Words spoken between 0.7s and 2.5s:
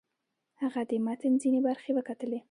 د متن ځینې برخې وکتلې.